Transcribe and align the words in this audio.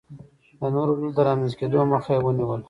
د 0.59 0.61
نورو 0.75 0.91
ډلو 0.97 1.09
د 1.17 1.19
رامنځته 1.27 1.57
کېدو 1.59 1.79
مخه 1.93 2.11
یې 2.15 2.21
ونیوله. 2.23 2.59